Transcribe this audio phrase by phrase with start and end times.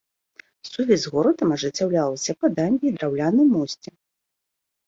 [0.69, 3.89] Сувязь з горадам ажыццяўлялася па дамбе і драўляным мосце.